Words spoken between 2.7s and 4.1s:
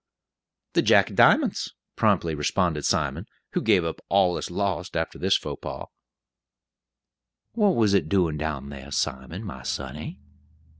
Simon, who gave up